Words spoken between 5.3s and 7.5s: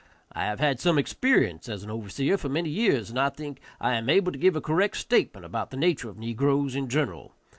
about the nature of negroes in general.